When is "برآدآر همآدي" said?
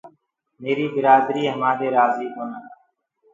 0.93-1.87